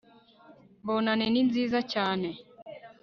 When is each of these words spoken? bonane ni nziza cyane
bonane 0.85 1.25
ni 1.29 1.41
nziza 1.47 1.79
cyane 1.93 2.29